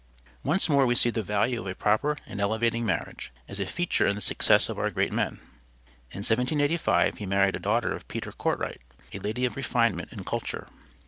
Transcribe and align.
Once 0.41 0.67
more 0.67 0.87
we 0.87 0.95
see 0.95 1.11
the 1.11 1.21
value 1.21 1.59
of 1.61 1.67
a 1.67 1.75
proper 1.75 2.17
and 2.25 2.41
elevating 2.41 2.83
marriage, 2.83 3.31
as 3.47 3.59
a 3.59 3.67
feature 3.67 4.07
in 4.07 4.15
the 4.15 4.19
success 4.19 4.67
of 4.67 4.79
our 4.79 4.89
great 4.89 5.13
men. 5.13 5.33
In 6.09 6.25
1785 6.25 7.19
he 7.19 7.27
married 7.27 7.55
a 7.55 7.59
daughter 7.59 7.93
of 7.95 8.07
Peter 8.07 8.31
Kortright, 8.31 8.81
a 9.13 9.19
lady 9.19 9.45
of 9.45 9.55
refinement 9.55 10.11
and 10.11 10.25
culture. 10.25 10.65